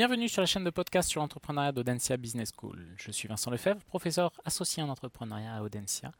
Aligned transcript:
Bienvenue 0.00 0.30
sur 0.30 0.40
la 0.40 0.46
chaîne 0.46 0.64
de 0.64 0.70
podcast 0.70 1.10
sur 1.10 1.20
l'entrepreneuriat 1.20 1.72
d'Audencia 1.72 2.16
Business 2.16 2.52
School. 2.58 2.86
Je 2.96 3.10
suis 3.10 3.28
Vincent 3.28 3.50
Lefebvre, 3.50 3.84
professeur 3.84 4.32
associé 4.46 4.82
en 4.82 4.88
entrepreneuriat 4.88 5.56
à 5.56 5.60
Audencia, 5.60 6.10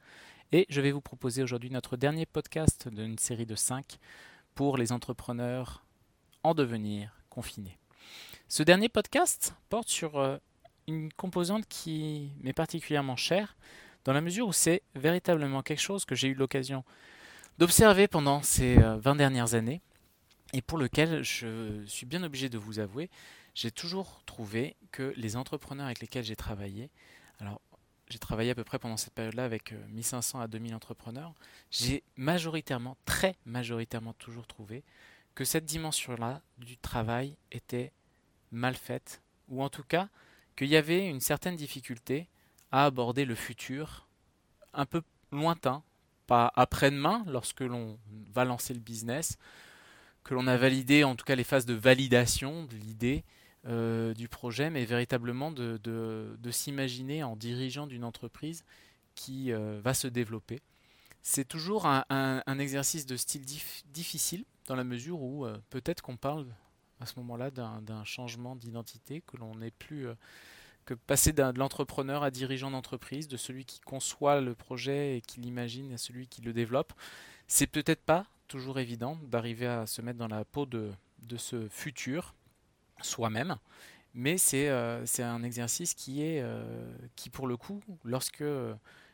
et 0.53 0.67
je 0.69 0.83
vais 0.83 0.91
vous 0.91 1.01
proposer 1.01 1.43
aujourd'hui 1.43 1.71
notre 1.71 1.97
dernier 1.97 2.27
podcast 2.27 2.89
d'une 2.89 3.17
série 3.17 3.47
de 3.47 3.55
5 3.55 3.97
pour 4.55 4.77
les 4.77 4.93
entrepreneurs 4.93 5.83
en 6.43 6.53
devenir 6.53 7.23
confinés. 7.31 7.79
Ce 8.49 8.63
dernier 8.63 8.91
podcast 8.91 9.55
porte 9.71 9.89
sur 9.89 10.19
euh, 10.19 10.37
une 10.87 11.11
composante 11.15 11.67
qui 11.67 12.33
m'est 12.43 12.53
particulièrement 12.53 13.17
chère, 13.17 13.57
dans 14.05 14.13
la 14.13 14.21
mesure 14.21 14.49
où 14.49 14.53
c'est 14.53 14.83
véritablement 14.95 15.63
quelque 15.63 15.81
chose 15.81 16.05
que 16.05 16.15
j'ai 16.15 16.29
eu 16.29 16.35
l'occasion 16.35 16.85
d'observer 17.57 18.09
pendant 18.09 18.43
ces 18.43 18.75
20 18.75 19.07
euh, 19.07 19.15
dernières 19.15 19.55
années 19.55 19.81
et 20.53 20.61
pour 20.61 20.77
lequel 20.77 21.23
je 21.23 21.83
suis 21.87 22.05
bien 22.05 22.23
obligé 22.23 22.51
de 22.51 22.59
vous 22.59 22.79
avouer, 22.79 23.09
j'ai 23.61 23.71
toujours 23.71 24.23
trouvé 24.25 24.75
que 24.91 25.13
les 25.17 25.37
entrepreneurs 25.37 25.85
avec 25.85 26.01
lesquels 26.01 26.25
j'ai 26.25 26.35
travaillé, 26.35 26.89
alors 27.41 27.61
j'ai 28.09 28.19
travaillé 28.19 28.53
à 28.53 28.55
peu 28.55 28.65
près 28.65 28.79
pendant 28.79 28.97
cette 28.97 29.13
période-là 29.13 29.45
avec 29.45 29.73
1500 29.91 30.41
euh, 30.41 30.45
à 30.45 30.49
2000 30.49 30.75
entrepreneurs, 30.75 31.35
j'ai 31.71 32.03
majoritairement, 32.17 32.97
très 33.05 33.37
majoritairement 33.45 34.15
toujours 34.15 34.47
trouvé 34.47 34.83
que 35.35 35.45
cette 35.45 35.67
dimension-là 35.67 36.41
du 36.57 36.79
travail 36.79 37.37
était 37.53 37.93
mal 38.51 38.75
faite, 38.75 39.21
ou 39.51 39.63
en 39.63 39.69
tout 39.69 39.85
cas 39.85 40.09
qu'il 40.57 40.69
y 40.69 40.77
avait 40.77 41.07
une 41.07 41.21
certaine 41.21 41.57
difficulté 41.57 42.29
à 42.73 42.87
aborder 42.87 43.27
le 43.27 43.35
futur 43.35 44.09
un 44.73 44.87
peu 44.87 45.03
lointain, 45.33 45.83
pas 46.27 46.51
après-demain 46.57 47.25
lorsque 47.27 47.61
l'on 47.61 47.99
va 48.33 48.47
lancer 48.47 48.73
le 48.73 48.81
business, 48.81 49.37
que 50.25 50.33
l'on 50.33 50.47
a 50.47 50.57
validé 50.57 51.05
en 51.05 51.15
tout 51.15 51.27
cas 51.27 51.35
les 51.35 51.45
phases 51.45 51.67
de 51.67 51.75
validation 51.75 52.65
de 52.65 52.77
l'idée 52.77 53.23
euh, 53.67 54.15
du 54.15 54.27
projet, 54.27 54.71
mais 54.71 54.87
véritablement 54.87 55.53
de, 55.53 55.79
de, 55.85 56.51
s'imaginer 56.51 57.23
en 57.23 57.37
dirigeant 57.37 57.87
d'une 57.87 58.05
entreprise 58.05 58.65
qui 59.15 59.53
euh, 59.53 59.83
va 59.85 59.93
se 59.93 60.09
développer. 60.09 60.61
C'est 61.21 61.47
toujours 61.47 61.85
un, 61.85 62.07
un, 62.09 62.59
exercice 62.59 63.05
de 63.05 63.19
style 63.19 63.45
difficile 63.93 64.47
dans 64.67 64.77
la 64.77 64.85
mesure 64.85 65.21
où 65.21 65.45
euh, 65.45 65.59
peut-être 65.69 66.01
qu'on 66.01 66.17
parle 66.17 66.47
à 67.01 67.07
ce 67.07 67.19
moment-là 67.19 67.51
d'un 67.51 68.05
changement 68.05 68.57
d'identité, 68.57 69.23
que 69.27 69.37
l'on 69.37 69.55
n'est 69.55 69.71
plus 69.71 70.07
que 70.87 70.95
passer 70.95 71.35
de 71.35 71.59
l'entrepreneur 71.59 72.23
à 72.23 72.31
dirigeant 72.31 72.71
d'entreprise, 72.71 73.29
de 73.29 73.37
celui 73.37 73.67
qui 73.67 73.81
conçoit 73.81 74.41
le 74.41 74.55
projet 74.55 75.19
et 75.19 75.21
qui 75.21 75.41
l'imagine 75.41 75.93
à 75.93 75.99
celui 75.99 76.29
qui 76.29 76.41
le 76.41 76.55
développe. 76.55 76.95
C'est 77.47 77.67
peut-être 77.67 78.03
pas 78.03 78.27
toujours 78.49 78.79
évident 78.79 79.19
d'arriver 79.23 79.67
à 79.67 79.87
se 79.87 80.01
mettre 80.01 80.19
dans 80.19 80.29
la 80.29 80.45
peau 80.45 80.65
de, 80.67 80.91
de 81.23 81.37
ce 81.37 81.69
futur 81.69 82.35
soi-même, 83.03 83.57
mais 84.15 84.39
c'est 84.39 84.69
euh, 84.69 85.05
un 85.19 85.43
exercice 85.43 85.95
qui 85.95 86.23
est, 86.23 86.41
euh, 86.43 86.93
qui 87.17 87.31
pour 87.31 87.47
le 87.47 87.57
coup, 87.57 87.81
lorsque 88.05 88.45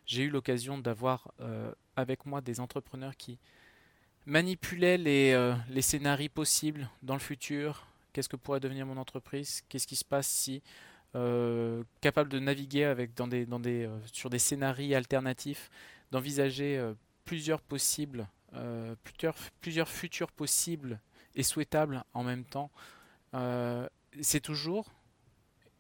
j'ai 0.07 0.25
eu 0.25 0.31
l'occasion 0.31 0.79
d'avoir 0.79 1.33
euh, 1.41 1.73
avec 1.97 2.27
moi 2.27 2.41
des 2.41 2.61
entrepreneurs 2.61 3.17
qui 3.17 3.39
manipulaient 4.27 4.99
les, 4.99 5.55
les 5.71 5.83
scénarios 5.83 6.29
possibles 6.29 6.89
dans 7.03 7.15
le 7.15 7.21
futur, 7.21 7.87
qu'est-ce 8.13 8.29
que 8.29 8.37
pourrait 8.37 8.61
devenir 8.61 8.85
mon 8.87 8.97
entreprise, 8.97 9.63
qu'est-ce 9.69 9.87
qui 9.87 9.97
se 9.97 10.05
passe 10.05 10.27
si 10.27 10.63
capable 12.03 12.29
de 12.29 12.39
naviguer 12.39 12.85
avec 12.85 13.15
dans 13.15 13.27
des, 13.27 13.47
dans 13.47 13.61
des, 13.61 13.89
sur 14.13 14.29
des 14.29 14.39
scénarios 14.39 14.97
alternatifs, 14.97 15.71
d'envisager 16.11 16.93
plusieurs 17.25 17.63
possibles 17.63 18.29
euh, 18.55 18.95
plusieurs, 19.03 19.35
plusieurs 19.61 19.89
futurs 19.89 20.31
possibles 20.31 21.01
et 21.35 21.43
souhaitables 21.43 22.05
en 22.15 22.23
même 22.23 22.45
temps. 22.45 22.71
Euh, 23.35 23.89
c'est 24.21 24.41
toujours 24.41 24.93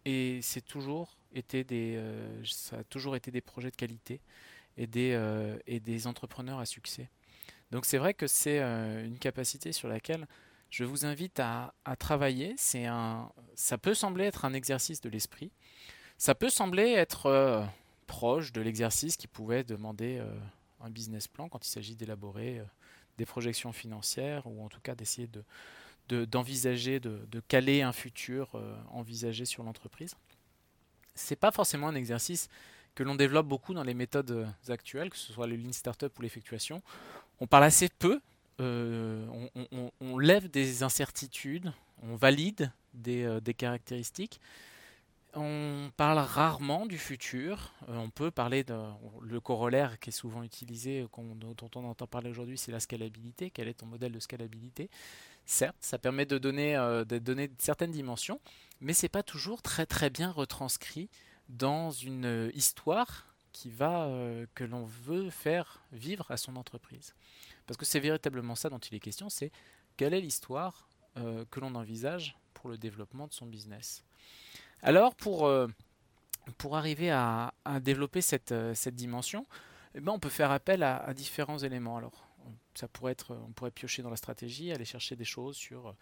et 0.04 0.40
c'est 0.42 0.64
toujours 0.64 1.16
été 1.34 1.64
des, 1.64 1.96
euh, 1.96 2.44
ça 2.44 2.78
a 2.78 2.84
toujours 2.84 3.16
été 3.16 3.30
des 3.30 3.40
projets 3.40 3.70
de 3.70 3.76
qualité 3.76 4.20
et 4.76 4.86
des, 4.86 5.18
et 5.66 5.80
des 5.80 6.06
entrepreneurs 6.06 6.58
à 6.58 6.66
succès. 6.66 7.08
Donc 7.70 7.86
c'est 7.86 7.96
vrai 7.96 8.12
que 8.12 8.26
c'est 8.26 8.60
une 8.60 9.18
capacité 9.18 9.72
sur 9.72 9.88
laquelle 9.88 10.26
je 10.68 10.84
vous 10.84 11.06
invite 11.06 11.40
à, 11.40 11.72
à 11.86 11.96
travailler. 11.96 12.54
C'est 12.58 12.84
un, 12.84 13.32
ça 13.54 13.78
peut 13.78 13.94
sembler 13.94 14.24
être 14.24 14.44
un 14.44 14.52
exercice 14.52 15.00
de 15.00 15.08
l'esprit. 15.08 15.50
Ça 16.18 16.34
peut 16.34 16.50
sembler 16.50 16.90
être 16.90 17.66
proche 18.06 18.52
de 18.52 18.60
l'exercice 18.60 19.16
qui 19.16 19.28
pouvait 19.28 19.64
demander 19.64 20.22
un 20.80 20.90
business 20.90 21.28
plan 21.28 21.48
quand 21.48 21.66
il 21.66 21.70
s'agit 21.70 21.96
d'élaborer 21.96 22.58
euh, 22.58 22.64
des 23.18 23.26
projections 23.26 23.72
financières 23.72 24.46
ou 24.46 24.64
en 24.64 24.68
tout 24.68 24.80
cas 24.80 24.94
d'essayer 24.94 25.26
de, 25.26 25.44
d'envisager, 26.08 27.00
de, 27.00 27.40
caler 27.48 27.82
un 27.82 27.92
futur 27.92 28.50
euh, 28.54 28.76
envisagé 28.90 29.44
sur 29.44 29.62
l'entreprise. 29.62 30.14
C'est 31.14 31.36
pas 31.36 31.50
forcément 31.50 31.88
un 31.88 31.94
exercice 31.94 32.48
que 32.94 33.02
l'on 33.02 33.14
développe 33.14 33.46
beaucoup 33.46 33.74
dans 33.74 33.84
les 33.84 33.94
méthodes 33.94 34.30
euh, 34.30 34.46
actuelles, 34.72 35.10
que 35.10 35.16
ce 35.16 35.32
soit 35.32 35.46
le 35.46 35.56
Lean 35.56 35.72
Startup 35.72 36.16
ou 36.18 36.22
l'effectuation. 36.22 36.82
On 37.40 37.46
parle 37.46 37.64
assez 37.64 37.88
peu, 37.88 38.20
on, 38.58 40.18
lève 40.18 40.50
des 40.50 40.82
incertitudes, 40.82 41.72
on 42.02 42.16
valide 42.16 42.72
des 42.94 43.54
caractéristiques, 43.54 44.40
on 45.36 45.90
parle 45.96 46.18
rarement 46.18 46.86
du 46.86 46.98
futur. 46.98 47.72
Euh, 47.88 47.96
on 47.96 48.10
peut 48.10 48.30
parler 48.30 48.64
de 48.64 48.74
le 49.20 49.40
corollaire 49.40 50.00
qui 50.00 50.10
est 50.10 50.12
souvent 50.12 50.42
utilisé, 50.42 51.06
dont 51.16 51.70
on 51.74 51.84
entend 51.84 52.06
parler 52.06 52.30
aujourd'hui, 52.30 52.58
c'est 52.58 52.72
la 52.72 52.80
scalabilité. 52.80 53.50
Quel 53.50 53.68
est 53.68 53.74
ton 53.74 53.86
modèle 53.86 54.12
de 54.12 54.20
scalabilité? 54.20 54.90
Certes, 55.44 55.76
ça 55.80 55.98
permet 55.98 56.26
de 56.26 56.38
donner, 56.38 56.76
euh, 56.76 57.04
de 57.04 57.50
certaines 57.58 57.92
dimensions, 57.92 58.40
mais 58.80 58.94
c'est 58.94 59.08
pas 59.08 59.22
toujours 59.22 59.62
très 59.62 59.86
très 59.86 60.10
bien 60.10 60.30
retranscrit 60.30 61.08
dans 61.48 61.90
une 61.90 62.50
histoire 62.54 63.26
qui 63.52 63.70
va 63.70 64.06
euh, 64.06 64.46
que 64.54 64.64
l'on 64.64 64.84
veut 64.84 65.30
faire 65.30 65.82
vivre 65.92 66.30
à 66.30 66.36
son 66.36 66.56
entreprise. 66.56 67.14
Parce 67.66 67.76
que 67.76 67.84
c'est 67.84 68.00
véritablement 68.00 68.54
ça 68.54 68.70
dont 68.70 68.78
il 68.78 68.94
est 68.94 69.00
question, 69.00 69.28
c'est 69.28 69.52
quelle 69.96 70.14
est 70.14 70.20
l'histoire 70.20 70.88
que 71.50 71.60
l'on 71.60 71.74
envisage 71.76 72.36
pour 72.52 72.68
le 72.68 72.76
développement 72.76 73.26
de 73.26 73.32
son 73.32 73.46
business. 73.46 74.04
Alors, 74.82 75.14
pour, 75.14 75.46
euh, 75.46 75.66
pour 76.58 76.76
arriver 76.76 77.10
à, 77.10 77.52
développer 77.80 78.20
cette, 78.20 78.52
euh, 78.52 78.74
cette 78.74 78.94
dimension, 78.94 79.46
eh 79.94 80.00
ben, 80.00 80.12
on 80.12 80.18
peut 80.18 80.28
faire 80.28 80.50
appel 80.50 80.82
à, 80.82 81.12
différents 81.14 81.58
éléments. 81.58 81.96
Alors, 81.96 82.28
ça 82.74 82.88
pourrait 82.88 83.12
être, 83.12 83.36
on 83.48 83.52
pourrait 83.52 83.70
piocher 83.70 84.02
dans 84.02 84.10
la 84.10 84.16
stratégie, 84.16 84.72
aller 84.72 84.84
chercher 84.84 85.16
des 85.16 85.24
choses 85.24 85.56
sur 85.56 85.88
euh, 85.88 85.92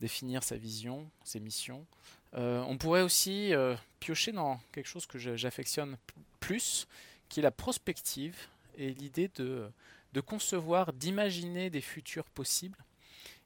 définir 0.00 0.42
sa 0.42 0.56
vision, 0.56 1.10
ses 1.24 1.40
missions. 1.40 1.86
on 2.34 2.76
pourrait 2.76 3.00
aussi 3.00 3.54
piocher 3.98 4.30
dans 4.30 4.60
quelque 4.70 4.88
chose 4.88 5.06
que 5.06 5.18
j'affectionne 5.18 5.96
plus, 6.38 6.86
qui 7.30 7.40
est 7.40 7.42
la 7.42 7.50
prospective 7.50 8.36
et 8.76 8.92
l'idée 8.92 9.30
de, 9.36 9.70
de 10.12 10.20
concevoir, 10.20 10.92
d'imaginer 10.92 11.70
des 11.70 11.80
futurs 11.80 12.26
possibles 12.26 12.76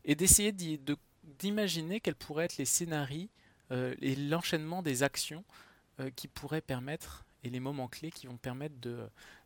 et 0.04 0.16
d'essayer 0.16 0.52
d'imaginer 1.38 2.00
quels 2.00 2.16
pourraient 2.16 2.46
être 2.46 2.56
les 2.56 2.64
scénarios 2.64 3.28
et 3.70 4.16
l'enchaînement 4.16 4.82
des 4.82 5.02
actions 5.02 5.44
euh, 6.00 6.10
qui 6.14 6.28
pourraient 6.28 6.60
permettre, 6.60 7.24
et 7.44 7.50
les 7.50 7.60
moments 7.60 7.88
clés 7.88 8.10
qui 8.10 8.26
vont 8.26 8.36
permettre 8.36 8.74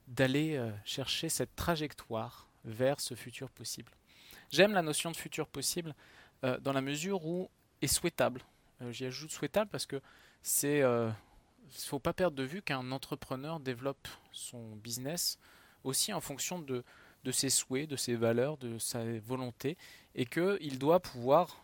d'aller 0.08 0.56
euh, 0.56 0.70
chercher 0.84 1.28
cette 1.28 1.54
trajectoire 1.56 2.48
vers 2.64 3.00
ce 3.00 3.14
futur 3.14 3.50
possible. 3.50 3.92
J'aime 4.50 4.72
la 4.72 4.82
notion 4.82 5.10
de 5.10 5.16
futur 5.16 5.48
possible 5.48 5.94
dans 6.60 6.74
la 6.74 6.82
mesure 6.82 7.24
où 7.26 7.50
est 7.80 7.86
souhaitable. 7.86 8.42
J'y 8.90 9.06
ajoute 9.06 9.30
souhaitable 9.30 9.70
parce 9.70 9.86
que 9.86 10.00
c'est 10.42 10.82
faut 11.70 11.98
pas 11.98 12.12
perdre 12.12 12.36
de 12.36 12.42
vue 12.42 12.60
qu'un 12.60 12.92
entrepreneur 12.92 13.60
développe 13.60 14.06
son 14.30 14.76
business 14.76 15.38
aussi 15.84 16.12
en 16.12 16.20
fonction 16.20 16.58
de, 16.58 16.84
de, 17.24 17.32
ses 17.32 17.50
souhaits, 17.50 17.88
de 17.88 17.96
ses 17.96 18.14
valeurs, 18.14 18.58
de 18.58 18.78
sa 18.78 19.02
volonté, 19.20 19.76
et 20.14 20.26
qu'il 20.26 20.78
doit 20.78 21.00
pouvoir 21.00 21.62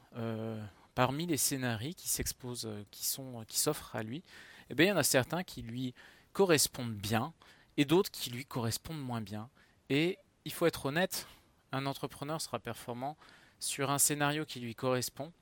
parmi 0.94 1.26
les 1.26 1.36
scénarios 1.36 1.94
qui 1.96 2.08
s'exposent, 2.08 2.66
euh, 2.66 2.84
qui 2.90 3.06
sont, 3.06 3.44
qui 3.46 3.58
s'offrent 3.58 3.94
à 3.96 4.02
lui, 4.02 4.22
eh 4.70 4.74
bien, 4.74 4.86
il 4.86 4.88
y 4.90 4.92
en 4.92 4.96
a 4.96 5.02
certains 5.02 5.42
qui 5.42 5.62
lui 5.62 5.94
correspondent 6.32 6.94
bien 6.94 7.32
et 7.76 7.84
d'autres 7.84 8.10
qui 8.10 8.30
lui 8.30 8.44
correspondent 8.44 9.00
moins 9.00 9.20
bien. 9.20 9.48
Et 9.88 10.18
il 10.44 10.52
faut 10.52 10.66
être 10.66 10.86
honnête, 10.86 11.26
un 11.72 11.86
entrepreneur 11.86 12.40
sera 12.40 12.58
performant 12.58 13.16
sur 13.58 13.90
un 13.90 13.98
scénario 13.98 14.44
qui 14.44 14.60
lui 14.60 14.74
correspond, 14.74 15.32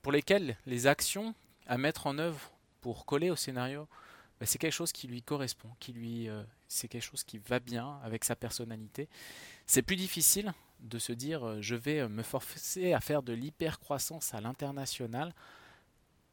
pour 0.00 0.12
lesquels 0.12 0.56
les 0.66 0.86
actions 0.86 1.34
à 1.66 1.78
mettre 1.78 2.06
en 2.06 2.18
œuvre 2.18 2.52
pour 2.80 3.06
coller 3.06 3.30
au 3.30 3.36
scénario, 3.36 3.88
ben, 4.40 4.46
c'est 4.46 4.58
quelque 4.58 4.72
chose 4.72 4.92
qui 4.92 5.06
lui 5.06 5.22
correspond, 5.22 5.68
qui 5.78 5.92
lui, 5.92 6.28
euh, 6.28 6.42
c'est 6.66 6.88
quelque 6.88 7.04
chose 7.04 7.22
qui 7.22 7.38
va 7.38 7.60
bien 7.60 8.00
avec 8.02 8.24
sa 8.24 8.34
personnalité. 8.34 9.08
C'est 9.66 9.82
plus 9.82 9.96
difficile 9.96 10.52
de 10.82 10.98
se 10.98 11.12
dire 11.12 11.46
euh, 11.46 11.60
je 11.60 11.74
vais 11.74 12.00
euh, 12.00 12.08
me 12.08 12.22
forcer 12.22 12.92
à 12.92 13.00
faire 13.00 13.22
de 13.22 13.32
l'hypercroissance 13.32 14.34
à 14.34 14.40
l'international 14.40 15.34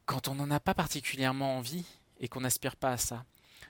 quand 0.06 0.28
on 0.28 0.34
n'en 0.34 0.50
a 0.50 0.60
pas 0.60 0.74
particulièrement 0.74 1.56
envie 1.56 1.86
et 2.18 2.28
qu'on 2.28 2.40
n'aspire 2.40 2.76
pas 2.76 2.92
à 2.92 2.96
ça. 2.96 3.24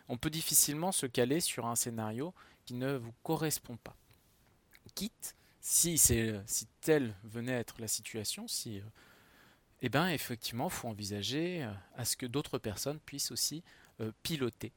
On 0.09 0.17
peut 0.17 0.31
difficilement 0.31 0.93
se 0.93 1.07
caler 1.07 1.41
sur 1.41 1.67
un 1.67 1.77
scénario 1.77 2.35
qui 2.65 2.75
ne 2.75 2.97
vous 2.97 3.13
correspond 3.23 3.77
pas. 3.77 3.95
Quitte, 4.95 5.37
si, 5.61 5.99
c'est, 5.99 6.41
si 6.47 6.67
telle 6.81 7.15
venait 7.25 7.53
être 7.53 7.81
la 7.81 7.89
situation, 7.89 8.49
si 8.49 8.81
eh 9.83 9.89
bien 9.89 10.09
effectivement, 10.09 10.67
il 10.67 10.73
faut 10.73 10.89
envisager 10.89 11.69
à 11.97 12.05
ce 12.05 12.17
que 12.17 12.27
d'autres 12.27 12.59
personnes 12.59 12.99
puissent 13.01 13.31
aussi 13.31 13.63
piloter 14.23 14.73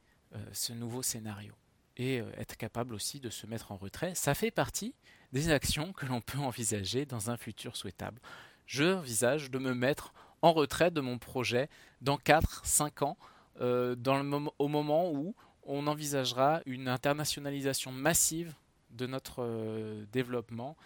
ce 0.52 0.72
nouveau 0.72 1.02
scénario 1.02 1.54
et 1.96 2.18
être 2.36 2.56
capable 2.56 2.94
aussi 2.94 3.18
de 3.18 3.30
se 3.30 3.46
mettre 3.46 3.72
en 3.72 3.76
retrait. 3.76 4.14
Ça 4.14 4.34
fait 4.34 4.50
partie 4.50 4.94
des 5.34 5.50
actions 5.50 5.92
que 5.92 6.06
l'on 6.06 6.20
peut 6.20 6.38
envisager 6.38 7.04
dans 7.04 7.28
un 7.28 7.36
futur 7.36 7.76
souhaitable. 7.76 8.20
Je 8.66 8.94
envisage 8.94 9.50
de 9.50 9.58
me 9.58 9.74
mettre 9.74 10.14
en 10.40 10.52
retrait 10.52 10.92
de 10.92 11.00
mon 11.00 11.18
projet 11.18 11.68
dans 12.00 12.16
4-5 12.16 13.04
ans, 13.04 13.18
le 13.60 14.48
au 14.58 14.68
moment 14.68 15.10
où 15.10 15.34
on 15.64 15.86
envisagera 15.86 16.60
une 16.66 16.88
internationalisation 16.88 17.90
massive 17.90 18.54
de 18.90 19.06
notre 19.06 19.42
euh, 19.42 20.04
développement, 20.12 20.76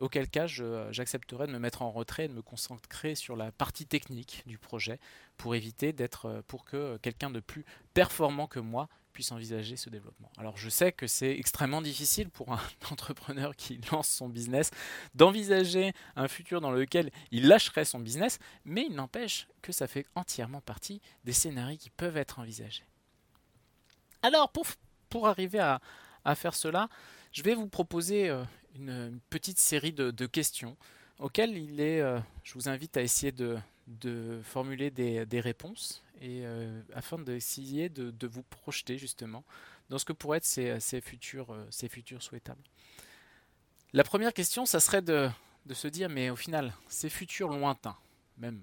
auquel 0.00 0.28
cas 0.28 0.46
j'accepterai 0.46 1.46
de 1.46 1.52
me 1.52 1.58
mettre 1.58 1.82
en 1.82 1.90
retrait 1.90 2.26
et 2.26 2.28
de 2.28 2.34
me 2.34 2.42
concentrer 2.42 3.14
sur 3.14 3.36
la 3.36 3.52
partie 3.52 3.86
technique 3.86 4.42
du 4.46 4.58
projet 4.58 4.98
pour 5.36 5.54
éviter 5.54 5.92
d'être, 5.92 6.26
euh, 6.26 6.42
pour 6.46 6.64
que 6.64 6.98
quelqu'un 6.98 7.30
de 7.30 7.40
plus 7.40 7.64
performant 7.94 8.46
que 8.48 8.60
moi 8.60 8.88
puisse 9.14 9.32
envisager 9.32 9.76
ce 9.76 9.88
développement. 9.88 10.30
Alors 10.36 10.58
je 10.58 10.68
sais 10.68 10.92
que 10.92 11.06
c'est 11.06 11.30
extrêmement 11.38 11.80
difficile 11.80 12.28
pour 12.28 12.52
un 12.52 12.60
entrepreneur 12.90 13.56
qui 13.56 13.80
lance 13.90 14.08
son 14.08 14.28
business 14.28 14.70
d'envisager 15.14 15.94
un 16.16 16.28
futur 16.28 16.60
dans 16.60 16.72
lequel 16.72 17.10
il 17.30 17.48
lâcherait 17.48 17.86
son 17.86 18.00
business, 18.00 18.38
mais 18.66 18.84
il 18.86 18.94
n'empêche 18.94 19.48
que 19.62 19.72
ça 19.72 19.86
fait 19.86 20.06
entièrement 20.14 20.60
partie 20.60 21.00
des 21.24 21.32
scénarios 21.32 21.78
qui 21.78 21.88
peuvent 21.88 22.18
être 22.18 22.38
envisagés. 22.38 22.84
Alors 24.20 24.50
pour, 24.50 24.66
pour 25.08 25.28
arriver 25.28 25.60
à, 25.60 25.80
à 26.24 26.34
faire 26.34 26.54
cela, 26.54 26.88
je 27.34 27.42
vais 27.42 27.54
vous 27.54 27.68
proposer 27.68 28.28
euh, 28.28 28.44
une, 28.76 29.18
petite 29.28 29.58
série 29.58 29.92
de, 29.92 30.26
questions 30.26 30.76
auxquelles 31.18 31.56
il 31.56 31.80
est, 31.80 32.00
euh, 32.00 32.18
je 32.44 32.54
vous 32.54 32.68
invite 32.68 32.96
à 32.96 33.02
essayer 33.02 33.32
de, 33.32 33.58
formuler 34.42 34.90
des, 34.90 35.40
réponses 35.40 36.03
et 36.20 36.42
euh, 36.44 36.82
afin 36.94 37.18
d'essayer 37.18 37.88
de, 37.88 38.10
de, 38.10 38.26
vous 38.26 38.42
projeter 38.42 38.98
justement 38.98 39.44
dans 39.90 39.98
ce 39.98 40.04
que 40.04 40.12
pourraient 40.12 40.38
être 40.38 40.44
ces, 40.44 41.00
futurs, 41.00 41.54
ces 41.70 41.88
futurs 41.88 42.22
souhaitables. 42.22 42.62
La 43.92 44.04
première 44.04 44.32
question, 44.32 44.66
ça 44.66 44.80
serait 44.80 45.02
de, 45.02 45.30
se 45.72 45.88
dire, 45.88 46.08
mais 46.08 46.30
au 46.30 46.36
final, 46.36 46.72
ces 46.88 47.08
futurs 47.08 47.48
lointains, 47.48 47.96
même, 48.38 48.60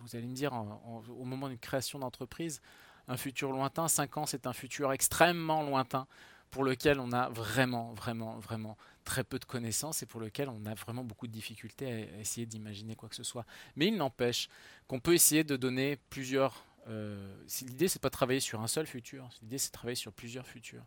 vous 0.00 0.16
allez 0.16 0.26
me 0.26 0.34
dire, 0.34 0.52
au 0.54 1.24
moment 1.24 1.48
d'une 1.48 1.58
création 1.58 1.98
d'entreprise, 1.98 2.60
un 3.08 3.16
futur 3.16 3.52
lointain, 3.52 3.88
5 3.88 4.16
ans, 4.18 4.26
c'est 4.26 4.46
un 4.46 4.52
futur 4.52 4.92
extrêmement 4.92 5.62
lointain 5.62 6.06
pour 6.50 6.64
lequel 6.64 6.98
on 6.98 7.12
a 7.12 7.28
vraiment, 7.28 7.92
vraiment, 7.92 8.38
vraiment 8.38 8.76
très 9.04 9.24
peu 9.24 9.38
de 9.38 9.44
connaissances 9.44 10.02
et 10.02 10.06
pour 10.06 10.20
lequel 10.20 10.48
on 10.48 10.64
a 10.66 10.74
vraiment 10.74 11.04
beaucoup 11.04 11.26
de 11.26 11.32
difficultés 11.32 12.08
à 12.16 12.20
essayer 12.20 12.46
d'imaginer 12.46 12.96
quoi 12.96 13.08
que 13.08 13.14
ce 13.14 13.22
soit. 13.22 13.46
Mais 13.76 13.88
il 13.88 13.96
n'empêche 13.96 14.48
qu'on 14.88 15.00
peut 15.00 15.14
essayer 15.14 15.44
de 15.44 15.56
donner 15.56 15.98
plusieurs. 16.08 16.64
Euh, 16.88 17.34
l'idée, 17.62 17.88
c'est 17.88 18.00
pas 18.00 18.08
de 18.08 18.14
travailler 18.14 18.40
sur 18.40 18.60
un 18.60 18.66
seul 18.66 18.86
futur. 18.86 19.28
L'idée, 19.42 19.58
c'est 19.58 19.68
de 19.68 19.74
travailler 19.74 19.96
sur 19.96 20.12
plusieurs 20.12 20.46
futurs. 20.46 20.84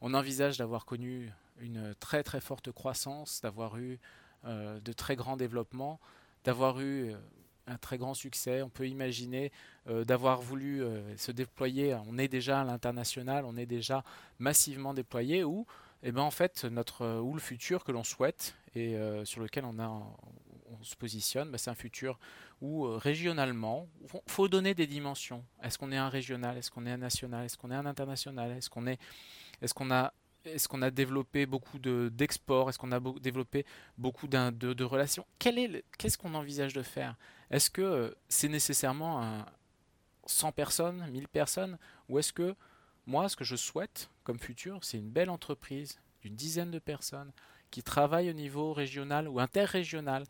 On 0.00 0.14
envisage 0.14 0.58
d'avoir 0.58 0.84
connu 0.84 1.32
une 1.58 1.94
très 2.00 2.22
très 2.22 2.40
forte 2.40 2.70
croissance, 2.72 3.40
d'avoir 3.40 3.78
eu 3.78 3.98
euh, 4.44 4.80
de 4.80 4.92
très 4.92 5.16
grands 5.16 5.36
développements, 5.36 6.00
d'avoir 6.44 6.80
eu 6.80 7.12
euh, 7.12 7.16
un 7.66 7.78
très 7.78 7.98
grand 7.98 8.14
succès. 8.14 8.62
On 8.62 8.68
peut 8.68 8.88
imaginer 8.88 9.50
d'avoir 9.86 10.40
voulu 10.40 10.84
se 11.16 11.32
déployer. 11.32 11.96
On 12.06 12.16
est 12.16 12.28
déjà 12.28 12.60
à 12.60 12.64
l'international, 12.64 13.44
on 13.44 13.56
est 13.56 13.66
déjà 13.66 14.04
massivement 14.38 14.94
déployé. 14.94 15.42
Ou, 15.42 15.66
eh 16.04 16.12
ben, 16.12 16.22
en 16.22 16.30
fait, 16.30 16.64
notre 16.64 17.18
ou 17.20 17.34
le 17.34 17.40
futur 17.40 17.82
que 17.82 17.90
l'on 17.90 18.04
souhaite 18.04 18.54
et 18.76 18.96
sur 19.24 19.40
lequel 19.40 19.64
on, 19.64 19.80
a, 19.80 20.00
on 20.80 20.84
se 20.84 20.96
positionne, 20.96 21.50
ben, 21.50 21.58
c'est 21.58 21.70
un 21.70 21.74
futur 21.74 22.18
où 22.60 22.84
régionalement, 22.84 23.88
il 24.02 24.20
faut 24.26 24.48
donner 24.48 24.74
des 24.74 24.86
dimensions. 24.86 25.44
Est-ce 25.62 25.78
qu'on 25.78 25.92
est 25.92 25.96
un 25.96 26.08
régional? 26.08 26.56
Est-ce 26.56 26.70
qu'on 26.70 26.86
est 26.86 26.92
un 26.92 26.96
national? 26.96 27.44
Est-ce 27.44 27.56
qu'on 27.56 27.70
est 27.70 27.74
un 27.74 27.86
international? 27.86 28.52
Est-ce 28.52 28.70
qu'on 28.70 28.86
est, 28.86 28.98
est-ce 29.60 29.74
a 29.90 30.12
est-ce 30.46 30.68
a 30.80 30.90
développé 30.90 31.46
beaucoup 31.46 31.78
d'exports? 31.78 32.68
Est-ce 32.68 32.78
qu'on 32.78 32.92
a 32.92 33.00
développé 33.20 33.66
beaucoup 33.98 34.28
de, 34.28 34.50
de, 34.50 34.84
relations? 34.84 35.26
Qu'est-ce 35.38 36.18
qu'on 36.18 36.34
envisage 36.34 36.72
de 36.72 36.82
faire? 36.82 37.16
Est-ce 37.50 37.70
que 37.70 37.82
euh, 37.82 38.10
c'est 38.28 38.48
nécessairement 38.48 39.22
un 39.22 39.46
100 40.26 40.52
personnes, 40.52 41.06
1000 41.10 41.28
personnes? 41.28 41.78
Ou 42.08 42.18
est-ce 42.18 42.32
que 42.32 42.54
moi, 43.06 43.28
ce 43.28 43.36
que 43.36 43.44
je 43.44 43.56
souhaite 43.56 44.10
comme 44.24 44.38
futur, 44.38 44.80
c'est 44.82 44.98
une 44.98 45.10
belle 45.10 45.30
entreprise 45.30 46.00
d'une 46.22 46.34
dizaine 46.34 46.70
de 46.70 46.78
personnes 46.78 47.32
qui 47.70 47.82
travaillent 47.82 48.30
au 48.30 48.34
niveau 48.34 48.72
régional 48.72 49.28
ou 49.28 49.40
interrégional 49.40 50.24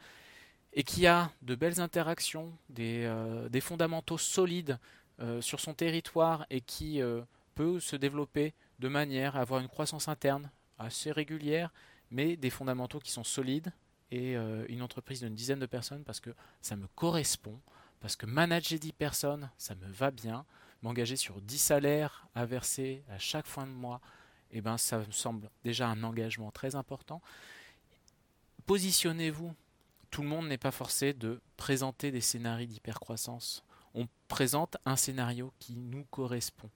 et 0.76 0.84
qui 0.84 1.06
a 1.06 1.32
de 1.42 1.56
belles 1.56 1.80
interactions, 1.80 2.52
des, 2.68 3.04
euh, 3.04 3.60
fondamentaux 3.60 4.18
solides 4.18 4.78
euh, 5.18 5.40
sur 5.40 5.58
son 5.58 5.74
territoire 5.74 6.46
et 6.50 6.60
qui 6.60 7.00
peut 7.54 7.80
se 7.80 7.96
développer 7.96 8.54
de 8.78 8.88
manière 8.88 9.36
à 9.36 9.40
avoir 9.40 9.60
une 9.60 9.68
croissance 9.68 10.06
interne 10.06 10.50
assez 10.78 11.10
régulière, 11.10 11.72
mais 12.10 12.36
des 12.36 12.50
fondamentaux 12.50 13.00
qui 13.00 13.10
sont 13.10 13.24
solides, 13.24 13.72
et 14.10 14.36
euh, 14.36 14.64
une 14.68 14.82
entreprise 14.82 15.20
d'une 15.20 15.34
dizaine 15.34 15.58
de 15.58 15.66
personnes 15.66 16.04
parce 16.04 16.20
que 16.20 16.30
ça 16.62 16.76
me 16.76 16.86
correspond, 16.94 17.58
parce 18.00 18.16
que 18.16 18.26
manager 18.26 18.78
10 18.78 18.92
personnes, 18.92 19.50
ça 19.58 19.74
me 19.74 19.90
va 19.90 20.10
bien. 20.10 20.44
M'engager 20.82 21.16
sur 21.16 21.40
10 21.40 21.58
salaires 21.58 22.28
à 22.34 22.44
verser 22.44 23.02
à 23.10 23.18
chaque 23.18 23.46
fin 23.46 23.66
de 23.66 23.72
mois, 23.72 24.00
eh 24.52 24.60
ben, 24.60 24.76
ça 24.76 24.98
me 24.98 25.10
semble 25.10 25.50
déjà 25.64 25.88
un 25.88 26.02
engagement 26.04 26.50
très 26.50 26.76
important. 26.76 27.20
Positionnez-vous. 28.66 29.54
Tout 30.16 30.22
le 30.22 30.28
monde 30.28 30.48
n'est 30.48 30.56
pas 30.56 30.70
forcé 30.70 31.12
de 31.12 31.42
présenter 31.58 32.10
des 32.10 32.22
scénarios 32.22 32.64
d'hypercroissance. 32.64 33.62
On 33.92 34.08
présente 34.28 34.78
un 34.86 34.96
scénario 34.96 35.52
qui 35.58 35.76
nous 35.76 36.04
correspond 36.04 36.70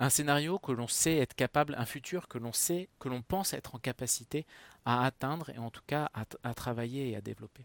un 0.00 0.10
scénario 0.10 0.58
que 0.58 0.72
l'on 0.72 0.88
sait 0.88 1.18
être 1.18 1.34
capable, 1.34 1.76
un 1.78 1.84
futur 1.84 2.26
que 2.26 2.38
l'on 2.38 2.52
sait, 2.52 2.88
que 2.98 3.08
l'on 3.08 3.22
pense 3.22 3.52
être 3.52 3.76
en 3.76 3.78
capacité 3.78 4.44
à 4.84 5.04
atteindre 5.04 5.50
et 5.50 5.58
en 5.58 5.70
tout 5.70 5.82
cas 5.86 6.10
à, 6.42 6.54
travailler 6.54 7.10
et 7.10 7.16
à 7.16 7.20
développer. 7.20 7.64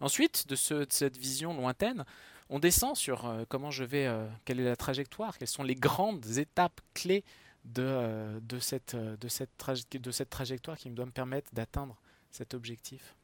Ensuite, 0.00 0.46
de, 0.48 0.54
cette 0.54 1.16
vision 1.16 1.54
lointaine, 1.54 2.04
on 2.50 2.58
descend 2.58 2.94
sur 2.94 3.24
euh, 3.24 3.44
comment 3.48 3.70
je 3.70 3.84
vais, 3.84 4.06
euh, 4.06 4.28
quelle 4.44 4.60
est 4.60 4.64
la 4.64 4.76
trajectoire, 4.76 5.38
quelles 5.38 5.48
sont 5.48 5.62
les 5.62 5.76
grandes 5.76 6.26
étapes 6.36 6.82
clés 6.92 7.24
de, 7.64 7.82
euh, 7.82 8.60
cette, 8.60 8.96
cette 9.28 10.28
trajectoire 10.30 10.76
qui 10.76 10.90
me 10.90 10.94
doit 10.94 11.06
me 11.06 11.10
permettre 11.10 11.54
d'atteindre 11.54 11.96
cet 12.30 12.52
objectif. 12.52 13.14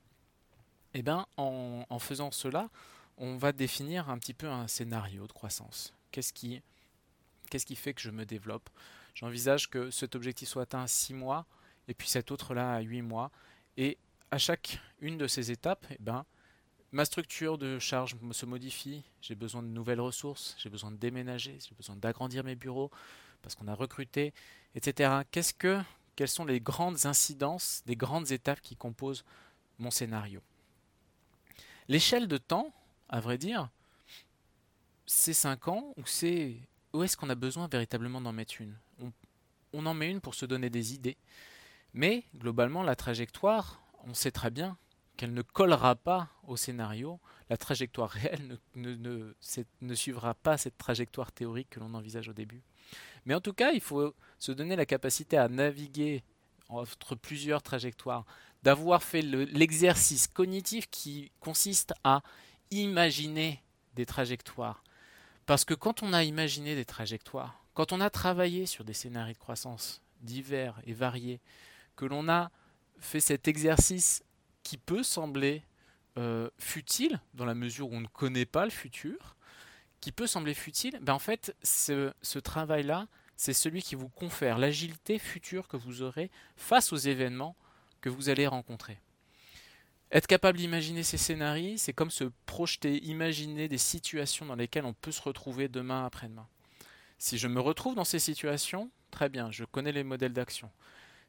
Eh 0.94 1.02
bien, 1.02 1.26
en, 1.36 1.98
faisant 1.98 2.30
cela, 2.30 2.70
on 3.18 3.36
va 3.36 3.52
définir 3.52 4.08
un 4.10 4.18
petit 4.18 4.32
peu 4.32 4.48
un 4.48 4.68
scénario 4.68 5.26
de 5.26 5.32
croissance. 5.32 5.92
Qu'est-ce 6.12 6.32
qui 6.32 6.62
Qu'est-ce 7.50 7.66
qui 7.66 7.76
fait 7.76 7.94
que 7.94 8.00
je 8.00 8.10
me 8.10 8.24
développe? 8.24 8.70
J'envisage 9.14 9.68
que 9.68 9.90
cet 9.90 10.14
objectif 10.14 10.48
soit 10.48 10.62
atteint 10.62 10.82
à 10.82 10.86
6 10.86 11.14
mois 11.14 11.46
et 11.88 11.94
puis 11.94 12.08
cet 12.08 12.30
autre-là 12.30 12.74
à 12.74 12.80
8 12.80 13.02
mois. 13.02 13.30
Et 13.76 13.98
à 14.30 14.38
chaque 14.38 14.80
une 15.00 15.18
de 15.18 15.26
ces 15.26 15.50
étapes, 15.50 15.84
eh 15.90 15.96
ben, 16.00 16.24
ma 16.92 17.04
structure 17.04 17.58
de 17.58 17.78
charge 17.78 18.16
se 18.32 18.46
modifie, 18.46 19.02
j'ai 19.20 19.34
besoin 19.34 19.62
de 19.62 19.68
nouvelles 19.68 20.00
ressources, 20.00 20.56
j'ai 20.58 20.70
besoin 20.70 20.90
de 20.90 20.96
déménager, 20.96 21.58
j'ai 21.60 21.74
besoin 21.74 21.96
d'agrandir 21.96 22.44
mes 22.44 22.54
bureaux 22.54 22.90
parce 23.42 23.54
qu'on 23.56 23.68
a 23.68 23.74
recruté, 23.74 24.32
etc. 24.74 25.22
Qu'est-ce 25.30 25.54
que, 25.54 25.80
quelles 26.16 26.28
sont 26.28 26.44
les 26.44 26.60
grandes 26.60 27.04
incidences, 27.04 27.82
les 27.86 27.96
grandes 27.96 28.30
étapes 28.30 28.60
qui 28.60 28.76
composent 28.76 29.24
mon 29.78 29.90
scénario? 29.90 30.40
L'échelle 31.88 32.28
de 32.28 32.38
temps, 32.38 32.72
à 33.08 33.20
vrai 33.20 33.38
dire, 33.38 33.68
c'est 35.06 35.34
5 35.34 35.68
ans 35.68 35.94
ou 35.96 36.06
c'est 36.06 36.56
où 36.92 37.02
est-ce 37.02 37.16
qu'on 37.16 37.28
a 37.28 37.34
besoin 37.34 37.68
véritablement 37.68 38.20
d'en 38.20 38.32
mettre 38.32 38.60
une? 38.60 38.76
On, 39.72 39.86
en 39.86 39.94
met 39.94 40.10
une 40.10 40.20
pour 40.20 40.34
se 40.36 40.46
donner 40.46 40.70
des 40.70 40.94
idées, 40.94 41.16
mais 41.92 42.24
globalement 42.36 42.84
la 42.84 42.94
trajectoire, 42.94 43.82
on 44.06 44.14
sait 44.14 44.30
très 44.30 44.50
bien 44.50 44.78
qu'elle 45.16 45.34
ne 45.34 45.42
collera 45.42 45.96
pas 45.96 46.28
au 46.46 46.56
scénario, 46.56 47.20
la 47.50 47.56
trajectoire 47.56 48.10
réelle 48.10 48.58
ne, 48.76 49.34
ne, 49.80 49.94
suivra 49.94 50.34
pas 50.34 50.56
cette 50.56 50.78
trajectoire 50.78 51.32
théorique 51.32 51.70
que 51.70 51.80
l'on 51.80 51.94
envisage 51.94 52.28
au 52.28 52.32
début. 52.32 52.62
Mais 53.26 53.34
en 53.34 53.40
tout 53.40 53.52
cas, 53.52 53.72
il 53.72 53.80
faut 53.80 54.14
se 54.38 54.52
donner 54.52 54.76
la 54.76 54.86
capacité 54.86 55.36
à 55.36 55.48
naviguer 55.48 56.22
entre 56.68 57.14
plusieurs 57.14 57.62
trajectoires, 57.62 58.24
d'avoir 58.64 59.02
fait 59.02 59.20
l'exercice 59.20 60.26
cognitif 60.26 60.88
qui 60.90 61.30
consiste 61.38 61.92
à 62.02 62.22
imaginer 62.70 63.62
des 63.94 64.06
trajectoires, 64.06 64.82
parce 65.44 65.66
que 65.66 65.74
quand 65.74 66.02
on 66.02 66.14
a 66.14 66.24
imaginé 66.24 66.74
des 66.74 66.86
trajectoires, 66.86 67.62
quand 67.74 67.92
on 67.92 68.00
a 68.00 68.08
travaillé 68.08 68.64
sur 68.64 68.82
des 68.84 68.94
scénarios 68.94 69.34
de 69.34 69.38
croissance 69.38 70.02
divers 70.22 70.80
et 70.86 70.94
variés, 70.94 71.40
que 71.94 72.06
l'on 72.06 72.28
a 72.30 72.50
fait 72.98 73.20
cet 73.20 73.48
exercice 73.48 74.24
qui 74.62 74.78
peut 74.78 75.02
sembler 75.02 75.62
euh, 76.16 76.48
futile 76.58 77.20
dans 77.34 77.44
la 77.44 77.54
mesure 77.54 77.90
où 77.90 77.94
on 77.94 78.00
ne 78.00 78.06
connaît 78.06 78.46
pas 78.46 78.64
le 78.64 78.70
futur, 78.70 79.36
qui 80.00 80.10
peut 80.10 80.26
sembler 80.26 80.54
futile, 80.54 80.98
ben 81.02 81.12
en 81.12 81.18
fait, 81.18 81.54
ce, 81.62 82.14
ce 82.22 82.38
travail-là, 82.38 83.08
c'est 83.36 83.52
celui 83.52 83.82
qui 83.82 83.94
vous 83.94 84.08
confère 84.08 84.56
l'agilité 84.56 85.18
future 85.18 85.68
que 85.68 85.76
vous 85.76 86.00
aurez 86.00 86.30
face 86.56 86.92
aux 86.92 86.96
événements 86.96 87.56
que 88.04 88.10
vous 88.10 88.28
allez 88.28 88.46
rencontrer. 88.46 88.98
Être 90.12 90.26
capable 90.26 90.58
d'imaginer 90.58 91.02
ces 91.02 91.16
scénarios, 91.16 91.78
c'est 91.78 91.94
comme 91.94 92.10
se 92.10 92.24
projeter, 92.44 93.02
imaginer 93.02 93.66
des 93.66 93.78
situations 93.78 94.44
dans 94.44 94.56
lesquelles 94.56 94.84
on 94.84 94.92
peut 94.92 95.10
se 95.10 95.22
retrouver 95.22 95.68
demain 95.68 96.04
après-demain. 96.04 96.46
Si 97.16 97.38
je 97.38 97.48
me 97.48 97.60
retrouve 97.60 97.94
dans 97.94 98.04
ces 98.04 98.18
situations, 98.18 98.90
très 99.10 99.30
bien, 99.30 99.50
je 99.50 99.64
connais 99.64 99.90
les 99.90 100.04
modèles 100.04 100.34
d'action. 100.34 100.70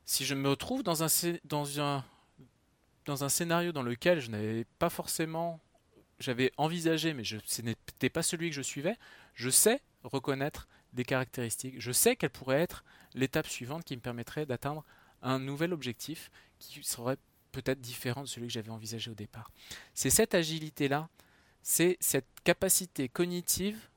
Si 0.04 0.26
je 0.26 0.36
me 0.36 0.50
retrouve 0.50 0.84
dans 0.84 1.02
un, 1.02 1.08
dans 1.46 1.80
un, 1.80 2.04
dans 3.06 3.24
un 3.24 3.30
scénario 3.30 3.72
dans 3.72 3.82
lequel 3.82 4.20
je 4.20 4.30
n'avais 4.30 4.66
pas 4.78 4.90
forcément, 4.90 5.62
j'avais 6.20 6.52
envisagé, 6.58 7.14
mais 7.14 7.24
je, 7.24 7.38
ce 7.46 7.62
n'était 7.62 8.10
pas 8.10 8.22
celui 8.22 8.50
que 8.50 8.56
je 8.58 8.62
suivais, 8.62 8.98
je 9.34 9.50
sais 9.50 9.80
reconnaître 10.04 10.68
des 10.92 11.06
caractéristiques, 11.06 11.76
je 11.80 11.94
sais 11.94 12.18
quelle 12.18 12.32
pourrait 12.32 12.60
être 12.60 12.84
l'étape 13.14 13.48
suivante 13.48 13.86
qui 13.86 13.96
me 13.96 14.02
permettrait 14.02 14.46
d'atteindre 14.46 14.84
un 15.22 15.40
nouvel 15.40 15.74
objectif 15.74 16.32
qui 16.68 16.84
serait 16.84 17.18
peut-être 17.52 17.80
différent 17.80 18.22
de 18.22 18.28
celui 18.28 18.48
que 18.48 18.54
j'avais 18.54 18.72
envisagé 18.72 19.10
au 19.10 19.16
départ. 19.16 19.50
C'est 19.94 20.10
cette 20.10 20.36
agilité-là, 20.36 21.10
c'est 21.62 21.98
cette 22.00 22.28
capacité 22.44 23.08
cognitive 23.08 23.90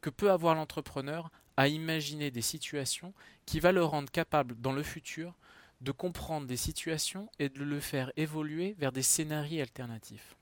que 0.00 0.10
peut 0.10 0.30
avoir 0.30 0.54
l'entrepreneur 0.54 1.30
à 1.56 1.68
imaginer 1.68 2.30
des 2.30 2.42
situations 2.42 3.14
qui 3.46 3.60
va 3.60 3.72
le 3.72 3.84
rendre 3.84 4.10
capable 4.10 4.60
dans 4.60 4.72
le 4.72 4.82
futur 4.82 5.34
de 5.80 5.92
comprendre 5.92 6.46
des 6.46 6.56
situations 6.56 7.30
et 7.38 7.48
de 7.48 7.62
le 7.62 7.78
faire 7.78 8.10
évoluer 8.16 8.74
vers 8.78 8.92
des 8.92 9.02
scénarios 9.02 9.60
alternatifs. 9.60 10.36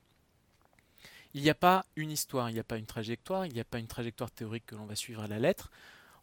Il 1.33 1.41
n'y 1.41 1.49
a 1.49 1.55
pas 1.55 1.85
une 1.95 2.11
histoire, 2.11 2.49
il 2.49 2.53
n'y 2.53 2.59
a 2.59 2.63
pas 2.63 2.77
une 2.77 2.85
trajectoire, 2.85 3.45
il 3.45 3.53
n'y 3.53 3.59
a 3.59 3.65
pas 3.65 3.79
une 3.79 3.87
trajectoire 3.87 4.31
théorique 4.31 4.65
que 4.67 4.75
l'on 4.75 4.85
va 4.85 4.95
suivre 4.95 5.21
à 5.23 5.27
la 5.27 5.39
lettre. 5.39 5.71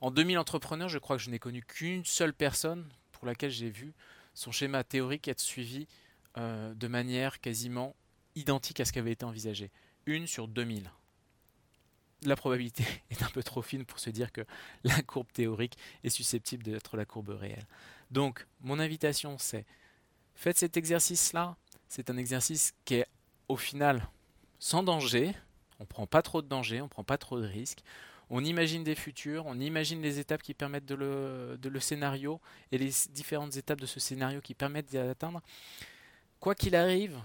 En 0.00 0.10
2000 0.10 0.38
entrepreneurs, 0.38 0.88
je 0.88 0.98
crois 0.98 1.16
que 1.16 1.22
je 1.22 1.30
n'ai 1.30 1.38
connu 1.38 1.62
qu'une 1.62 2.04
seule 2.04 2.32
personne 2.32 2.88
pour 3.12 3.26
laquelle 3.26 3.50
j'ai 3.50 3.70
vu 3.70 3.92
son 4.34 4.52
schéma 4.52 4.84
théorique 4.84 5.28
être 5.28 5.40
suivi 5.40 5.86
euh, 6.36 6.74
de 6.74 6.88
manière 6.88 7.40
quasiment 7.40 7.94
identique 8.34 8.80
à 8.80 8.84
ce 8.84 8.92
qui 8.92 8.98
avait 8.98 9.12
été 9.12 9.24
envisagé. 9.24 9.70
Une 10.06 10.26
sur 10.26 10.48
2000. 10.48 10.90
La 12.22 12.36
probabilité 12.36 12.84
est 13.10 13.22
un 13.22 13.28
peu 13.28 13.42
trop 13.42 13.62
fine 13.62 13.84
pour 13.84 13.98
se 13.98 14.10
dire 14.10 14.32
que 14.32 14.42
la 14.84 15.02
courbe 15.02 15.30
théorique 15.32 15.76
est 16.04 16.10
susceptible 16.10 16.62
d'être 16.62 16.96
la 16.96 17.04
courbe 17.04 17.30
réelle. 17.30 17.66
Donc, 18.10 18.46
mon 18.60 18.78
invitation, 18.78 19.38
c'est 19.38 19.66
faites 20.34 20.58
cet 20.58 20.76
exercice-là. 20.76 21.56
C'est 21.88 22.10
un 22.10 22.16
exercice 22.16 22.72
qui 22.84 22.94
est 22.94 23.06
au 23.48 23.56
final 23.56 24.08
sans 24.58 24.82
danger. 24.82 25.34
On 25.78 25.84
ne 25.84 25.88
prend 25.88 26.06
pas 26.06 26.22
trop 26.22 26.42
de 26.42 26.46
danger, 26.46 26.80
on 26.80 26.84
ne 26.84 26.90
prend 26.90 27.04
pas 27.04 27.18
trop 27.18 27.40
de 27.40 27.46
risques 27.46 27.82
on 28.30 28.44
imagine 28.44 28.84
des 28.84 28.94
futurs, 28.94 29.44
on 29.46 29.58
imagine 29.58 30.00
les 30.00 30.20
étapes 30.20 30.42
qui 30.42 30.54
permettent 30.54 30.86
de 30.86 30.94
le, 30.94 31.80
scénario 31.80 32.40
et 32.70 32.78
les 32.78 32.90
différentes 33.10 33.56
étapes 33.56 33.80
de 33.80 33.86
ce 33.86 33.98
scénario 33.98 34.40
qui 34.40 34.54
permettent 34.54 34.86
d'y 34.86 34.98
atteindre. 34.98 35.42
Quoi 36.38 36.54
qu'il 36.54 36.76
arrive, 36.76 37.18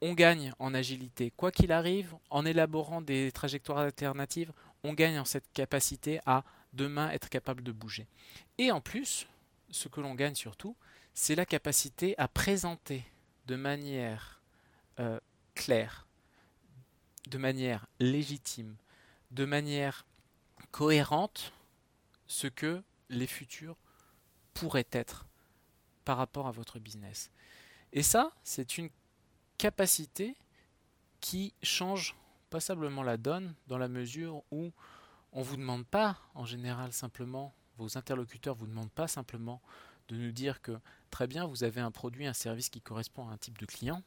on 0.00 0.14
gagne 0.14 0.52
en 0.60 0.74
agilité. 0.74 1.32
Quoi 1.36 1.50
qu'il 1.50 1.72
arrive, 1.72 2.14
en 2.30 2.46
élaborant 2.46 3.02
des 3.02 3.32
trajectoires 3.32 3.78
alternatives, 3.78 4.52
on 4.84 4.94
gagne 4.94 5.18
en 5.18 5.24
cette 5.24 5.50
capacité 5.52 6.20
à 6.24 6.44
demain 6.72 7.10
être 7.10 7.28
capable 7.28 7.64
de 7.64 7.72
bouger. 7.72 8.06
Et 8.58 8.70
en 8.70 8.80
plus, 8.80 9.26
ce 9.70 9.88
que 9.88 10.00
l'on 10.00 10.14
gagne 10.14 10.36
surtout, 10.36 10.76
c'est 11.14 11.34
la 11.34 11.46
capacité 11.46 12.14
à 12.16 12.28
présenter 12.28 13.04
de 13.46 13.56
manière 13.56 14.40
euh, 15.00 15.18
claire, 15.54 16.06
de 17.28 17.38
manière 17.38 17.86
légitime, 17.98 18.76
de 19.36 19.44
manière 19.44 20.06
cohérente 20.70 21.52
ce 22.26 22.46
que 22.46 22.82
les 23.10 23.26
futurs 23.26 23.76
pourraient 24.54 24.88
être 24.92 25.26
par 26.06 26.16
rapport 26.16 26.46
à 26.46 26.52
votre 26.52 26.78
business. 26.78 27.30
Et 27.92 28.02
ça, 28.02 28.32
c'est 28.42 28.78
une 28.78 28.88
capacité 29.58 30.36
qui 31.20 31.52
change 31.62 32.16
passablement 32.48 33.02
la 33.02 33.18
donne 33.18 33.54
dans 33.66 33.76
la 33.76 33.88
mesure 33.88 34.42
où 34.50 34.72
on 35.32 35.40
ne 35.40 35.44
vous 35.44 35.56
demande 35.56 35.86
pas 35.86 36.16
en 36.34 36.46
général 36.46 36.94
simplement, 36.94 37.54
vos 37.76 37.98
interlocuteurs 37.98 38.54
ne 38.54 38.60
vous 38.60 38.66
demandent 38.66 38.90
pas 38.90 39.08
simplement 39.08 39.60
de 40.08 40.16
nous 40.16 40.32
dire 40.32 40.62
que 40.62 40.78
très 41.10 41.26
bien, 41.26 41.46
vous 41.46 41.62
avez 41.62 41.82
un 41.82 41.90
produit, 41.90 42.26
un 42.26 42.32
service 42.32 42.70
qui 42.70 42.80
correspond 42.80 43.28
à 43.28 43.32
un 43.32 43.36
type 43.36 43.58
de 43.58 43.66
client. 43.66 44.02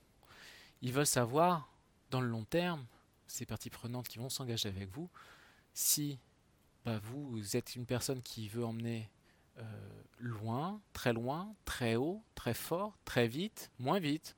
Ils 0.81 0.91
veulent 0.91 1.05
savoir, 1.05 1.71
dans 2.09 2.21
le 2.21 2.27
long 2.27 2.45
terme, 2.45 2.83
ces 3.29 3.45
parties 3.45 3.69
prenantes 3.69 4.07
qui 4.07 4.19
vont 4.19 4.29
s'engager 4.29 4.67
avec 4.67 4.89
vous, 4.89 5.09
si 5.73 6.19
bah, 6.85 6.99
vous, 7.03 7.55
êtes 7.55 7.75
une 7.75 7.85
personne 7.85 8.21
qui 8.21 8.49
veut 8.49 8.65
emmener 8.65 9.09
euh, 9.57 9.63
loin, 10.17 10.81
très 10.93 11.13
loin, 11.13 11.53
très 11.65 11.95
haut, 11.95 12.23
très 12.35 12.53
fort, 12.53 12.97
très 13.05 13.27
vite, 13.27 13.71
moins 13.79 13.99
vite, 13.99 14.35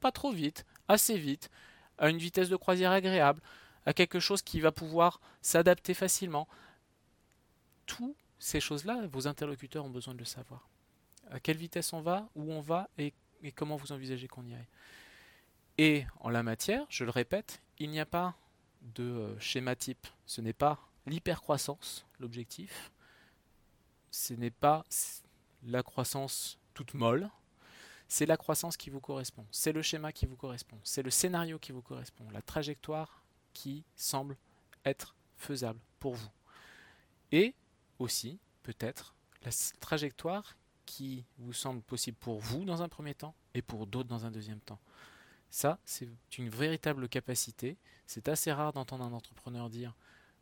pas 0.00 0.12
trop 0.12 0.32
vite, 0.32 0.64
assez 0.88 1.16
vite, 1.16 1.50
à 1.98 2.10
une 2.10 2.18
vitesse 2.18 2.48
de 2.48 2.56
croisière 2.56 2.90
agréable, 2.90 3.40
à 3.86 3.92
quelque 3.92 4.20
chose 4.20 4.42
qui 4.42 4.60
va 4.60 4.72
pouvoir 4.72 5.20
s'adapter 5.40 5.94
facilement. 5.94 6.48
Toutes 7.86 8.16
ces 8.38 8.60
choses-là, 8.60 9.06
vos 9.06 9.26
interlocuteurs 9.26 9.84
ont 9.84 9.90
besoin 9.90 10.14
de 10.14 10.18
le 10.18 10.24
savoir. 10.24 10.68
À 11.30 11.40
quelle 11.40 11.56
vitesse 11.56 11.92
on 11.92 12.00
va, 12.00 12.28
où 12.34 12.52
on 12.52 12.60
va 12.60 12.88
et 12.98 13.12
comment 13.54 13.76
vous 13.76 13.92
envisagez 13.92 14.28
qu'on 14.28 14.44
y 14.46 14.54
aille. 14.54 14.68
Et 15.78 16.06
en 16.20 16.30
la 16.30 16.42
matière, 16.42 16.86
je 16.88 17.04
le 17.04 17.10
répète, 17.10 17.60
il 17.78 17.90
n'y 17.90 18.00
a 18.00 18.06
pas 18.06 18.34
de 18.94 19.04
euh, 19.04 19.38
schéma 19.38 19.76
type. 19.76 20.06
Ce 20.24 20.40
n'est 20.40 20.52
pas 20.52 20.78
l'hypercroissance, 21.06 22.06
l'objectif. 22.18 22.92
Ce 24.10 24.32
n'est 24.34 24.50
pas 24.50 24.84
la 25.64 25.82
croissance 25.82 26.58
toute 26.72 26.94
molle. 26.94 27.30
C'est 28.08 28.26
la 28.26 28.36
croissance 28.36 28.76
qui 28.76 28.88
vous 28.88 29.00
correspond. 29.00 29.44
C'est 29.50 29.72
le 29.72 29.82
schéma 29.82 30.12
qui 30.12 30.26
vous 30.26 30.36
correspond. 30.36 30.78
C'est 30.84 31.02
le 31.02 31.10
scénario 31.10 31.58
qui 31.58 31.72
vous 31.72 31.82
correspond. 31.82 32.24
La 32.30 32.40
trajectoire 32.40 33.22
qui 33.52 33.84
semble 33.96 34.36
être 34.84 35.14
faisable 35.36 35.80
pour 35.98 36.14
vous. 36.14 36.30
Et 37.32 37.54
aussi, 37.98 38.38
peut-être, 38.62 39.14
la 39.42 39.50
trajectoire 39.80 40.56
qui 40.86 41.24
vous 41.38 41.52
semble 41.52 41.82
possible 41.82 42.16
pour 42.18 42.38
vous 42.38 42.64
dans 42.64 42.80
un 42.82 42.88
premier 42.88 43.14
temps 43.14 43.34
et 43.54 43.62
pour 43.62 43.86
d'autres 43.86 44.08
dans 44.08 44.24
un 44.24 44.30
deuxième 44.30 44.60
temps. 44.60 44.78
Ça, 45.50 45.78
c'est 45.84 46.08
une 46.38 46.48
véritable 46.48 47.08
capacité. 47.08 47.76
C'est 48.06 48.28
assez 48.28 48.52
rare 48.52 48.72
d'entendre 48.72 49.04
un 49.04 49.12
entrepreneur 49.12 49.70
dire 49.70 49.94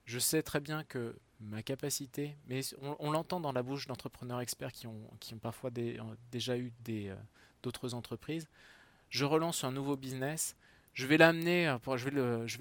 Je 0.05 0.19
sais 0.19 0.43
très 0.43 0.61
bien 0.61 0.85
que 0.85 1.17
ma 1.41 1.63
capacité, 1.63 2.37
mais 2.47 2.61
on, 2.99 3.11
l'entend 3.11 3.41
dans 3.41 3.53
la 3.53 3.63
bouche 3.63 3.87
d'entrepreneurs 3.87 4.41
experts 4.41 4.73
qui 4.73 4.87
ont, 4.87 5.11
qui 5.21 5.35
ont 5.35 5.39
parfois 5.39 5.71
euh, 5.77 6.03
déjà 6.31 6.57
eu 6.57 6.73
euh, 6.89 7.17
d'autres 7.63 7.95
entreprises. 7.95 8.49
Je 9.11 9.25
relance 9.25 9.65
un 9.65 9.73
nouveau 9.73 9.97
business, 9.97 10.57
je 10.95 11.07
vais 11.07 11.17
l'amener, 11.17 11.69
euh, 11.69 11.97
je, 11.97 12.05
vais 12.05 12.11
le, 12.11 12.47
je, 12.47 12.57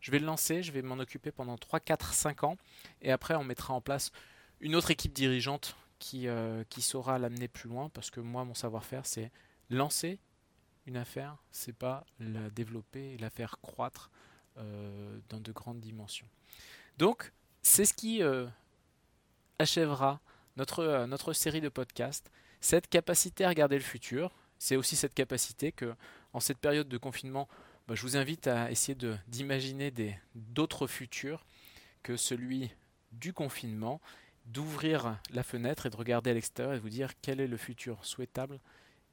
je 0.00 0.10
vais 0.10 0.18
le 0.18 0.26
lancer, 0.26 0.62
je 0.62 0.72
vais 0.72 0.82
m'en 0.82 0.98
occuper 0.98 1.32
pendant 1.32 1.58
3, 1.58 1.80
4, 1.80 2.12
5 2.14 2.44
ans, 2.44 2.56
et 3.00 3.10
après 3.10 3.34
on 3.34 3.44
mettra 3.44 3.74
en 3.74 3.80
place 3.80 4.12
une 4.60 4.76
autre 4.76 4.90
équipe 4.90 5.12
dirigeante 5.12 5.76
qui, 5.98 6.26
qui 6.68 6.82
saura 6.82 7.18
l'amener 7.18 7.48
plus 7.48 7.68
loin, 7.68 7.88
parce 7.88 8.10
que 8.10 8.20
moi, 8.20 8.44
mon 8.44 8.54
savoir-faire, 8.54 9.06
c'est 9.06 9.30
lancer 9.70 10.18
une 10.86 10.96
affaire, 10.96 11.36
c'est 11.50 11.76
pas 11.76 12.04
la 12.18 12.50
développer 12.50 13.12
et 13.12 13.18
la 13.18 13.30
faire 13.30 13.58
croître 13.60 14.10
euh, 14.58 15.18
dans 15.28 15.40
de 15.40 15.52
grandes 15.52 15.80
dimensions. 15.80 16.28
Donc, 16.98 17.32
c'est 17.62 17.84
ce 17.84 17.94
qui 17.94 18.22
euh, 18.22 18.46
achèvera 19.58 20.20
notre, 20.56 20.80
euh, 20.80 21.06
notre 21.06 21.32
série 21.32 21.60
de 21.60 21.68
podcasts. 21.68 22.30
Cette 22.60 22.88
capacité 22.88 23.44
à 23.44 23.48
regarder 23.48 23.76
le 23.76 23.84
futur, 23.84 24.30
c'est 24.58 24.76
aussi 24.76 24.96
cette 24.96 25.14
capacité 25.14 25.72
que, 25.72 25.94
en 26.32 26.40
cette 26.40 26.58
période 26.58 26.88
de 26.88 26.98
confinement, 26.98 27.48
bah, 27.88 27.94
je 27.94 28.02
vous 28.02 28.16
invite 28.16 28.46
à 28.46 28.70
essayer 28.70 28.96
d'imaginer 29.26 29.92
d'autres 30.34 30.86
futurs 30.86 31.44
que 32.02 32.16
celui 32.16 32.70
du 33.12 33.32
confinement, 33.32 34.00
d'ouvrir 34.46 35.18
la 35.30 35.42
fenêtre 35.42 35.86
et 35.86 35.90
de 35.90 35.96
regarder 35.96 36.30
à 36.30 36.34
l'extérieur 36.34 36.74
et 36.74 36.76
de 36.76 36.82
vous 36.82 36.88
dire 36.88 37.12
quel 37.20 37.40
est 37.40 37.46
le 37.46 37.56
futur 37.56 38.04
souhaitable 38.04 38.58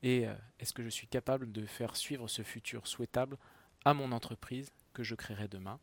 et 0.04 0.28
euh, 0.28 0.34
est-ce 0.60 0.74
que 0.74 0.84
je 0.84 0.90
suis 0.90 1.08
capable 1.08 1.52
de 1.52 1.66
faire 1.66 1.96
suivre 1.96 2.28
ce 2.28 2.42
futur 2.42 2.88
souhaitable 2.88 3.38
à 3.86 3.94
mon 3.94 4.12
entreprise 4.12 4.72
que 4.94 5.04
je 5.04 5.16
créerai 5.16 5.48
demain? 5.48 5.80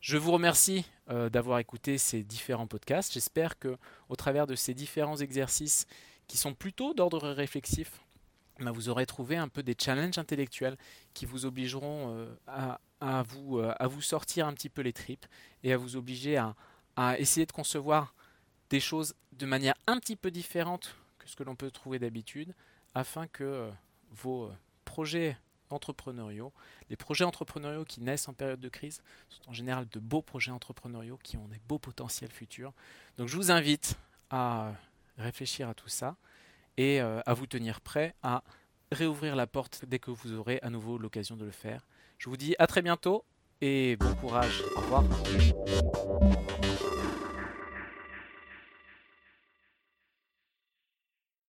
Je 0.00 0.16
vous 0.16 0.32
remercie 0.32 0.86
euh, 1.10 1.28
d'avoir 1.28 1.58
écouté 1.58 1.98
ces 1.98 2.22
différents 2.22 2.66
podcasts. 2.66 3.12
J'espère 3.12 3.58
que 3.58 3.76
au 4.08 4.16
travers 4.16 4.46
de 4.46 4.54
ces 4.54 4.74
différents 4.74 5.16
exercices 5.16 5.86
qui 6.26 6.36
sont 6.38 6.54
plutôt 6.54 6.94
d'ordre 6.94 7.30
réflexif, 7.30 8.00
bah, 8.60 8.70
vous 8.70 8.88
aurez 8.88 9.06
trouvé 9.06 9.36
un 9.36 9.48
peu 9.48 9.62
des 9.62 9.76
challenges 9.78 10.18
intellectuels 10.18 10.76
qui 11.14 11.26
vous 11.26 11.46
obligeront 11.46 12.14
euh, 12.16 12.76
à, 13.00 13.22
vous, 13.22 14.00
sortir 14.00 14.46
un 14.46 14.54
petit 14.54 14.68
peu 14.68 14.82
les 14.82 14.92
tripes 14.92 15.26
et 15.62 15.72
à 15.72 15.76
vous 15.76 15.96
obliger 15.96 16.36
à 16.96 17.18
essayer 17.18 17.46
de 17.46 17.52
concevoir 17.52 18.14
des 18.70 18.80
choses 18.80 19.14
de 19.32 19.46
manière 19.46 19.74
un 19.86 19.98
petit 19.98 20.16
peu 20.16 20.30
différente 20.30 20.96
que 21.18 21.28
ce 21.28 21.36
que 21.36 21.44
l'on 21.44 21.56
peut 21.56 21.70
trouver 21.70 21.98
d'habitude, 21.98 22.54
afin 22.96 23.26
que 23.26 23.44
euh, 23.44 23.70
vos 24.10 24.44
euh, 24.44 24.52
projets 24.86 25.36
entrepreneuriaux, 25.68 26.52
les 26.88 26.96
projets 26.96 27.24
entrepreneuriaux 27.24 27.84
qui 27.84 28.00
naissent 28.00 28.26
en 28.26 28.32
période 28.32 28.60
de 28.60 28.68
crise, 28.70 29.02
sont 29.28 29.50
en 29.50 29.52
général 29.52 29.86
de 29.88 30.00
beaux 30.00 30.22
projets 30.22 30.50
entrepreneuriaux 30.50 31.18
qui 31.22 31.36
ont 31.36 31.46
des 31.48 31.60
beaux 31.68 31.78
potentiels 31.78 32.30
futurs. 32.30 32.72
Donc 33.18 33.28
je 33.28 33.36
vous 33.36 33.50
invite 33.50 33.98
à 34.30 34.72
réfléchir 35.18 35.68
à 35.68 35.74
tout 35.74 35.88
ça 35.88 36.16
et 36.78 37.00
euh, 37.02 37.20
à 37.26 37.34
vous 37.34 37.46
tenir 37.46 37.82
prêt 37.82 38.14
à 38.22 38.42
réouvrir 38.90 39.36
la 39.36 39.46
porte 39.46 39.84
dès 39.86 39.98
que 39.98 40.10
vous 40.10 40.32
aurez 40.32 40.58
à 40.62 40.70
nouveau 40.70 40.96
l'occasion 40.96 41.36
de 41.36 41.44
le 41.44 41.50
faire. 41.50 41.86
Je 42.16 42.30
vous 42.30 42.36
dis 42.38 42.54
à 42.58 42.66
très 42.66 42.80
bientôt 42.80 43.24
et 43.60 43.96
bon 43.96 44.14
courage. 44.14 44.62
Au 44.74 44.80
revoir. 44.80 45.04